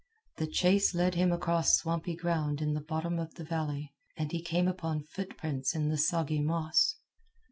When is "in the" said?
2.59-2.81, 5.75-5.97